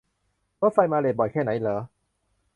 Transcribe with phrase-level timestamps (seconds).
[0.61, 1.77] รถไฟมาเลทบ่อยแค่ไหนหรอ